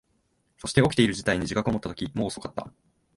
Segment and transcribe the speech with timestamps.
[0.57, 2.73] そして、起きている事態に自覚を持ったとき、もう遅かった。